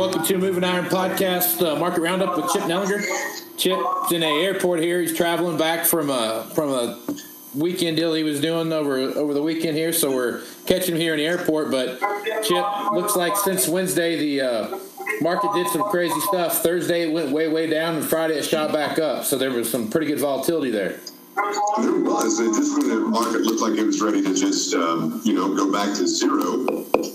[0.00, 3.04] Welcome to Moving Iron Podcast uh, Market Roundup with Chip Nellinger.
[3.58, 4.98] Chip's in a airport here.
[4.98, 6.98] He's traveling back from a from a
[7.54, 11.12] weekend deal he was doing over over the weekend here, so we're catching him here
[11.12, 11.70] in the airport.
[11.70, 12.00] But
[12.44, 14.78] Chip, looks like since Wednesday the uh,
[15.20, 16.62] market did some crazy stuff.
[16.62, 19.24] Thursday it went way way down, and Friday it shot back up.
[19.24, 20.98] So there was some pretty good volatility there.
[21.78, 22.38] There was.
[22.38, 25.54] And just when the market looked like it was ready to just, um, you know,
[25.54, 26.66] go back to zero,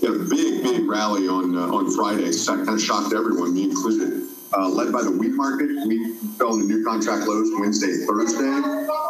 [0.02, 2.32] had a big, big rally on uh, on Friday.
[2.32, 4.24] So that kind of shocked everyone, me included.
[4.56, 8.46] Uh, led by the wheat market, wheat fell into new contract lows Wednesday, Thursday.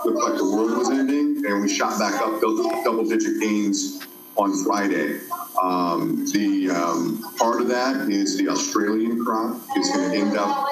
[0.05, 4.07] Looked like the world was ending, and we shot back up double-digit gains
[4.37, 5.21] on Friday.
[5.63, 10.67] Um, the um, part of that is the Australian crop is going to end up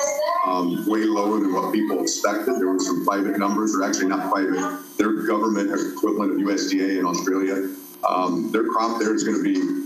[0.44, 2.56] um, way lower than what people expected.
[2.56, 7.06] There were some private numbers, or actually not private, their government equivalent of USDA in
[7.06, 7.74] Australia.
[8.06, 9.84] Um, their crop there is going to be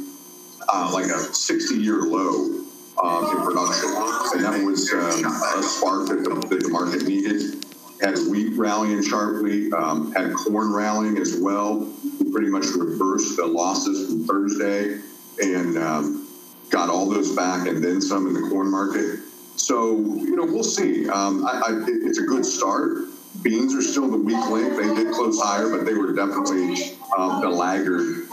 [0.69, 2.65] uh, like a 60 year low
[3.03, 3.91] uh, in production.
[4.35, 7.65] And that was uh, a spark that the, that the market needed.
[8.01, 11.81] Had wheat rallying sharply, um, had corn rallying as well.
[12.21, 15.01] We pretty much reversed the losses from Thursday
[15.41, 16.29] and um,
[16.71, 19.18] got all those back and then some in the corn market.
[19.59, 21.09] So, you know, we'll see.
[21.11, 22.99] Um, I, I, it's a good start.
[23.43, 24.77] Beans are still the weak link.
[24.77, 28.29] They did close higher, but they were definitely um, the laggard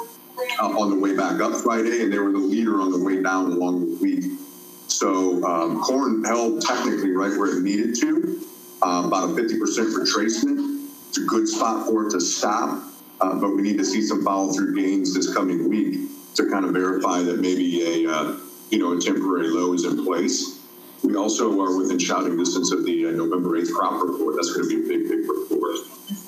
[0.61, 3.21] uh, on the way back up Friday, and they were the leader on the way
[3.21, 4.39] down along the week.
[4.87, 8.41] So um, corn held technically right where it needed to,
[8.81, 9.59] um, about a 50%
[9.93, 10.87] retracement.
[11.09, 12.83] It's a good spot for it to stop,
[13.19, 16.65] uh, but we need to see some follow through gains this coming week to kind
[16.65, 18.37] of verify that maybe a uh,
[18.69, 20.64] you know a temporary low is in place.
[21.05, 24.35] We also are within shouting distance of the uh, November 8th crop report.
[24.35, 25.75] That's going to be a big, big report.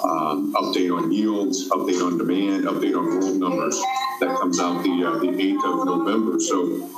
[0.04, 3.76] Um, update on yields, update on demand, update on world numbers.
[4.20, 6.40] That comes out the uh, the 8th of November.
[6.40, 6.92] So,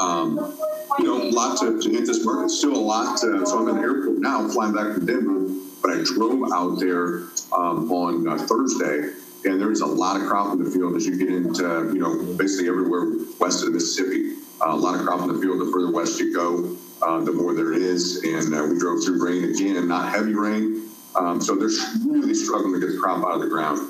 [0.00, 0.56] um,
[0.98, 2.50] you know, a lot to, to hit this market.
[2.50, 3.18] Still a lot.
[3.18, 5.54] To, so I'm in the airport now, flying back from Denver.
[5.80, 7.22] But I drove out there
[7.56, 9.12] um, on uh, Thursday,
[9.44, 11.62] and there's a lot of crop in the field as you get into,
[11.94, 14.38] you know, basically everywhere west of the Mississippi.
[14.60, 17.32] Uh, a lot of crop in the field the further west you go uh, the
[17.32, 18.22] more there is.
[18.24, 20.88] And uh, we drove through rain again, not heavy rain.
[21.14, 21.68] Um, so they're
[22.06, 23.80] really struggling to get the crop out of the ground.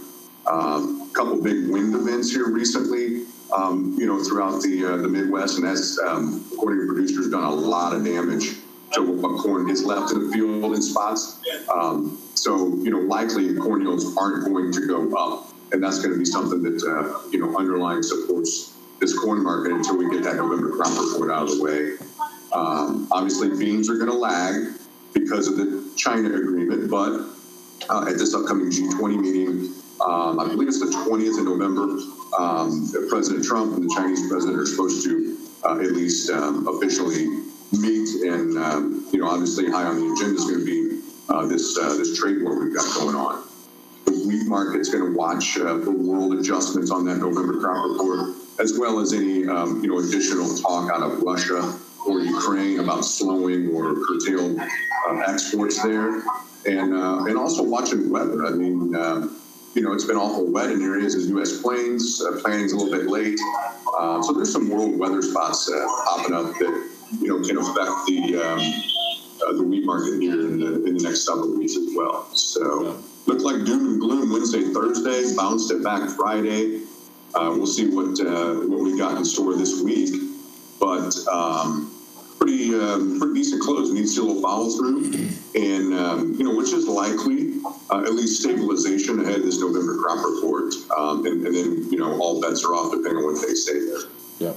[0.47, 5.09] A um, couple big wind events here recently, um, you know, throughout the uh, the
[5.09, 8.57] Midwest, and that's um, according to producers done a lot of damage
[8.95, 11.41] to what corn is left in the field in spots.
[11.73, 16.13] Um, so you know, likely corn yields aren't going to go up, and that's going
[16.13, 20.25] to be something that uh, you know underlying supports this corn market until we get
[20.25, 21.97] that November crop report out of the way.
[22.53, 24.75] Um, obviously, beans are going to lag
[25.15, 27.27] because of the China agreement, but
[27.89, 29.75] uh, at this upcoming G20 meeting,
[30.05, 31.83] um, I believe it's the 20th of November,
[32.39, 37.27] um, President Trump and the Chinese president are supposed to uh, at least um, officially
[37.73, 38.09] meet.
[38.23, 41.79] And, um, you know, obviously high on the agenda is going to be uh, this,
[41.79, 43.45] uh, this trade war we've got going on.
[44.07, 48.37] The wheat market's going to watch uh, for world adjustments on that November crop report,
[48.59, 53.05] as well as any, um, you know, additional talk out of Russia or Ukraine about
[53.05, 56.23] slowing or curtailed uh, exports there,
[56.67, 58.47] and uh, and also watching weather.
[58.47, 59.29] I mean, uh,
[59.75, 61.61] you know, it's been awful wet in areas of U.S.
[61.61, 62.23] Plains.
[62.23, 63.39] Uh, planning's a little bit late,
[63.99, 66.91] uh, so there's some world weather spots uh, popping up that
[67.21, 71.27] you know can affect the um, the wheat market here in the, in the next
[71.27, 72.29] several weeks as well.
[72.35, 76.83] So looked like doom and gloom Wednesday, Thursday, bounced it back Friday.
[77.35, 78.19] we'll see what
[78.69, 80.32] what we got in store this week
[80.83, 81.95] but um,
[82.41, 83.93] pretty um, pretty decent close.
[83.93, 85.13] Needs still a little follow through,
[85.55, 87.55] and um, you know which is likely
[87.89, 91.99] uh, at least stabilization ahead of this November crop report, um, and, and, then you
[91.99, 94.01] know all bets are off depending on what they say there.
[94.41, 94.55] Yeah.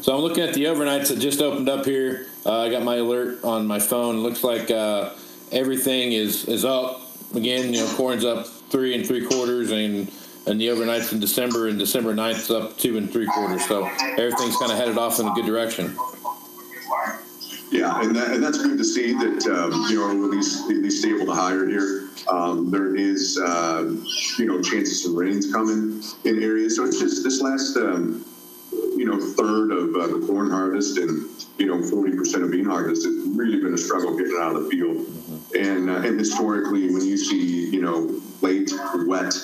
[0.00, 2.26] So I'm looking at the overnights that just opened up here.
[2.44, 4.18] Uh, I got my alert on my phone.
[4.18, 5.10] Looks like uh,
[5.52, 7.02] everything is is up
[7.36, 7.72] again.
[7.72, 10.10] You know, corn's up three and three quarters, and
[10.48, 13.66] and the overnights in December and December 9th up two and three quarters.
[13.66, 13.84] So
[14.16, 15.96] everything's kind of headed off in a good direction.
[17.70, 20.76] Yeah, and, that, and that's good to see that um, you know at least at
[20.76, 22.08] least able to higher here.
[22.28, 23.84] Um, there is uh,
[24.38, 28.24] you know chances of rains coming in areas, so it's just this last um,
[28.98, 33.06] you know, third of uh, the corn harvest and, you know, 40% of bean harvest.
[33.06, 35.06] It's really been a struggle getting out of the field.
[35.56, 38.72] And, uh, and historically, when you see, you know, late
[39.06, 39.34] wet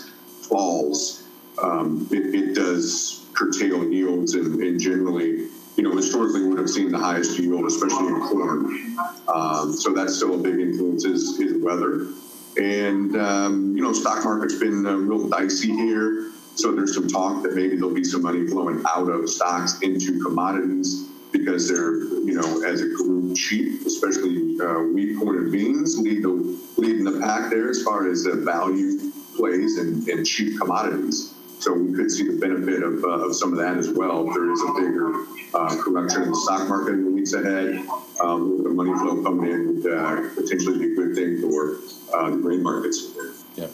[0.49, 1.25] falls,
[1.63, 6.91] um, it, it does curtail yields and, and generally, you know, historically would have seen
[6.91, 8.97] the highest yield, especially in corn.
[9.29, 12.09] Um, so that's still a big influence is, is weather.
[12.57, 16.31] And, um, you know, stock market's been uh, real dicey here.
[16.55, 20.23] So there's some talk that maybe there'll be some money flowing out of stocks into
[20.23, 25.99] commodities because they're, you know, as a group cheap, especially uh, wheat, corn, and beans
[25.99, 30.59] lead the leading the pack there as far as the value plays and, and cheap
[30.59, 31.35] commodities.
[31.61, 34.29] So we could see the benefit of, uh, of some of that as well.
[34.29, 37.87] If there is a bigger uh, correction in the stock market in the weeks ahead,
[38.21, 41.77] um, the money flow coming in would uh, potentially be a good thing for
[42.13, 43.09] uh, the grain markets.
[43.57, 43.69] Yeah.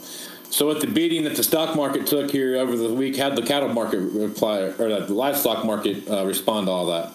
[0.51, 3.43] So with the beating that the stock market took here over the week, how'd the
[3.43, 7.13] cattle market reply, or the livestock market uh, respond to all that?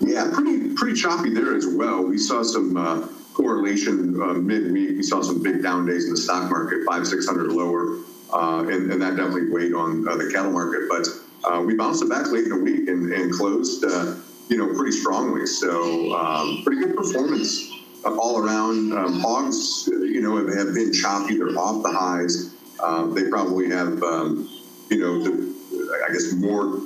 [0.00, 2.04] Yeah, pretty pretty choppy there as well.
[2.04, 4.96] We saw some uh, correlation uh, midweek.
[4.96, 7.98] We saw some big down days in the stock market, five six hundred lower,
[8.32, 10.88] uh, and, and that definitely weighed on uh, the cattle market.
[10.88, 11.08] But
[11.44, 14.14] uh, we bounced it back late in the week and, and closed, uh,
[14.48, 15.46] you know, pretty strongly.
[15.46, 17.70] So um, pretty good performance
[18.04, 18.92] all around.
[18.92, 21.36] Um, hogs, you know, have, have been choppy.
[21.36, 22.54] They're off the highs.
[22.82, 24.48] Um, they probably have, um,
[24.90, 26.80] you know, the, I guess more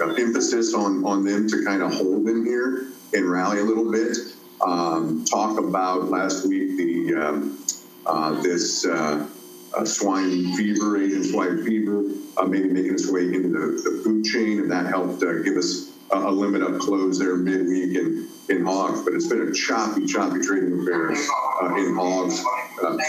[0.00, 3.90] uh, emphasis on on them to kind of hold them here and rally a little
[3.90, 4.16] bit.
[4.64, 7.64] Um, talk about last week the um,
[8.06, 9.26] uh, this uh,
[9.76, 12.04] uh, swine fever, Asian swine fever,
[12.36, 15.56] uh, maybe making its way into the, the food chain, and that helped uh, give
[15.56, 19.02] us a, a limit up close there midweek in, in hogs.
[19.02, 22.42] But it's been a choppy, choppy trading affair uh, in hogs.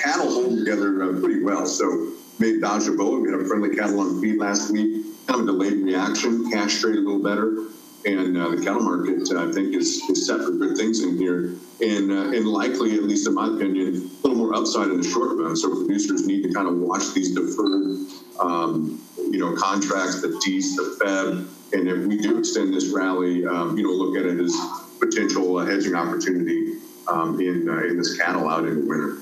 [0.04, 1.66] Cattle hold together pretty well.
[1.66, 3.22] So made Dodge a bullet.
[3.22, 5.06] We had a friendly cattle on feed last week.
[5.28, 6.52] Kind of a delayed reaction.
[6.52, 7.70] Cash trade a little better.
[8.06, 11.18] And uh, the cattle market, uh, I think, is, is set for good things in
[11.18, 11.56] here.
[11.82, 15.08] And, uh, and likely, at least in my opinion, a little more upside in the
[15.08, 15.56] short run.
[15.56, 18.08] So producers need to kind of watch these deferred,
[18.40, 21.48] um, you know, contracts, the DEES, the FEB.
[21.74, 24.56] And if we do extend this rally, um, you know, look at it as
[25.00, 29.18] potential uh, hedging opportunity um, in, uh, in this cattle out in the winter.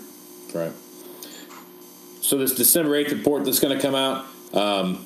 [0.53, 0.73] Right.
[2.21, 5.06] So this December 8th report that's going to come out, um,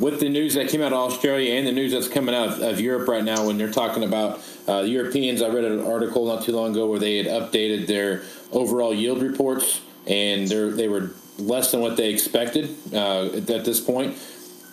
[0.00, 2.60] with the news that came out of Australia and the news that's coming out of,
[2.62, 6.44] of Europe right now, when they're talking about uh, Europeans, I read an article not
[6.44, 8.22] too long ago where they had updated their
[8.52, 14.16] overall yield reports, and they were less than what they expected uh, at this point.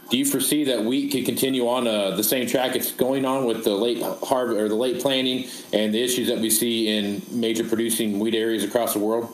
[0.09, 3.45] Do you foresee that wheat could continue on uh, the same track it's going on
[3.45, 7.21] with the late harvest or the late planting and the issues that we see in
[7.29, 9.29] major producing wheat areas across the world?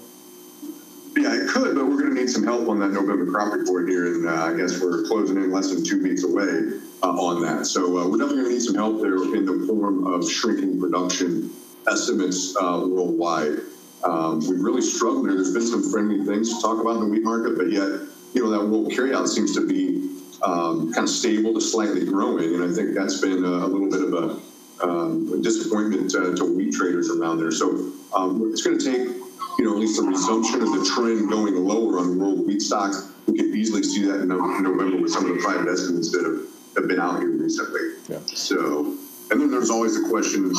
[1.16, 3.88] Yeah, it could, but we're going to need some help on that November crop report
[3.88, 7.44] here, and uh, I guess we're closing in less than two weeks away uh, on
[7.44, 7.68] that.
[7.68, 10.80] So uh, we're definitely going to need some help there in the form of shrinking
[10.80, 11.52] production
[11.88, 13.60] estimates uh, worldwide.
[14.04, 15.36] Um, we've really struggled there.
[15.36, 17.90] There's been some friendly things to talk about in the wheat market, but yet,
[18.34, 22.56] you know, that world carryout seems to be um, kind of stable to slightly growing,
[22.56, 24.42] and I think that's been a, a little bit of a,
[24.84, 27.52] um, disappointment to, to wheat traders around there.
[27.52, 29.15] So um, it's going to take
[29.58, 33.12] you know, at least a resumption of the trend going lower on world wheat stocks.
[33.28, 36.78] We could easily see that in November with some of the private estimates that have,
[36.78, 37.82] have been out here recently.
[38.10, 38.20] Yeah.
[38.26, 38.96] So,
[39.32, 40.52] and then there's always the question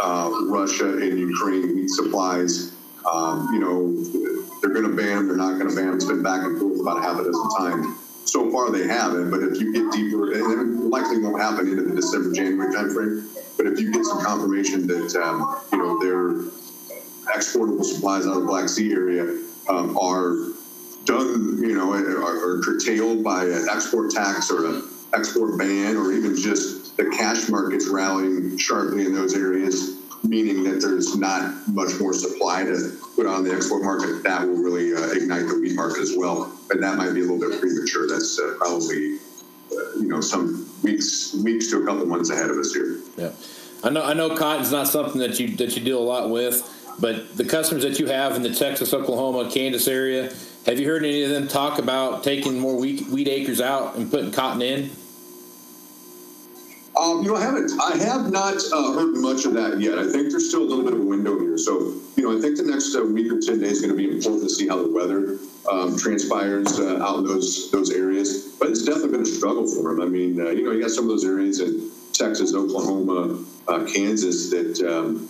[0.00, 2.72] uh, Russia and Ukraine wheat supplies.
[3.10, 4.02] Um, you know,
[4.60, 5.96] they're going to ban them, they're not going to ban them.
[5.96, 7.98] It's been back and forth about a half a dozen times.
[8.24, 11.82] So far, they haven't, but if you get deeper, and it likely won't happen into
[11.82, 16.50] the December, January timeframe, but if you get some confirmation that, um, you know, they're
[17.34, 19.38] exportable supplies out of the Black Sea area
[19.68, 20.34] um, are
[21.04, 24.82] done, you know, are, are curtailed by an export tax or an
[25.14, 30.80] export ban, or even just the cash markets rallying sharply in those areas, meaning that
[30.80, 35.10] there's not much more supply to put on the export market, that will really uh,
[35.10, 36.52] ignite the wheat market as well.
[36.68, 38.08] But that might be a little bit premature.
[38.08, 39.16] That's uh, probably,
[39.70, 42.98] uh, you know, some weeks, weeks to a couple months ahead of us here.
[43.16, 43.32] Yeah,
[43.84, 44.04] I know.
[44.04, 46.62] I know cotton's not something that you that you deal a lot with.
[47.00, 50.32] But the customers that you have in the Texas, Oklahoma, Kansas area,
[50.66, 54.10] have you heard any of them talk about taking more wheat, wheat acres out and
[54.10, 54.90] putting cotton in?
[56.94, 57.72] Um, you know, I haven't.
[57.80, 59.98] I have not uh, heard much of that yet.
[59.98, 61.56] I think there's still a little bit of a window here.
[61.56, 63.96] So, you know, I think the next uh, week or ten days is going to
[63.96, 65.38] be important to see how the weather
[65.70, 68.54] um, transpires uh, out in those those areas.
[68.60, 70.02] But it's definitely been a struggle for them.
[70.02, 73.84] I mean, uh, you know, you got some of those areas in Texas, Oklahoma, uh,
[73.86, 75.28] Kansas that um,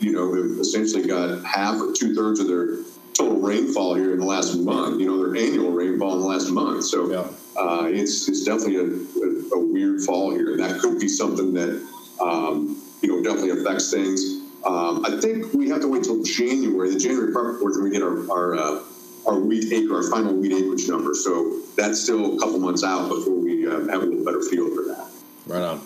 [0.00, 2.78] you know, have essentially got half or two thirds of their
[3.14, 5.00] total rainfall here in the last month.
[5.00, 6.84] You know, their annual rainfall in the last month.
[6.84, 7.26] So, yeah.
[7.60, 10.52] uh, it's it's definitely a, a, a weird fall here.
[10.52, 11.86] And that could be something that
[12.20, 14.42] um, you know definitely affects things.
[14.64, 17.90] Um, I think we have to wait till January, the January crop report, then we
[17.90, 18.82] get our our, uh,
[19.26, 21.14] our wheat acre, our final wheat acreage number.
[21.14, 24.68] So that's still a couple months out before we uh, have a little better feel
[24.74, 25.08] for that.
[25.46, 25.80] Right on.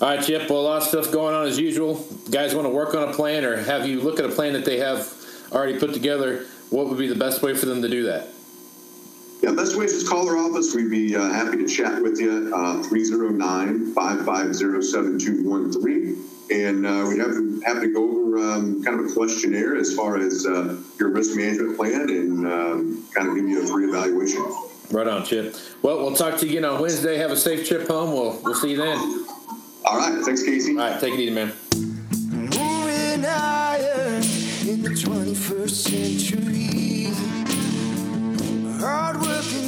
[0.00, 0.48] All right, Chip.
[0.48, 2.06] Well, a lot of stuff going on as usual.
[2.30, 4.64] Guys want to work on a plan, or have you look at a plan that
[4.64, 5.12] they have
[5.50, 6.46] already put together?
[6.70, 8.28] What would be the best way for them to do that?
[9.42, 10.72] Yeah, best way is just call our office.
[10.72, 12.52] We'd be uh, happy to chat with you.
[12.54, 16.24] Uh, 309 550 7213.
[16.50, 19.94] And uh, we'd have to, have to go over um, kind of a questionnaire as
[19.96, 23.88] far as uh, your risk management plan and um, kind of give you a free
[23.88, 24.44] evaluation.
[24.92, 25.56] Right on, Chip.
[25.82, 27.18] Well, we'll talk to you again on Wednesday.
[27.18, 28.12] Have a safe trip home.
[28.12, 29.37] We'll we'll see you then.
[29.90, 30.22] All right.
[30.22, 30.72] Thanks, Casey.
[30.72, 31.50] All right, take it easy, man.
[32.30, 34.20] Moving higher
[34.68, 37.04] in the 21st century.
[38.78, 39.67] Hardworking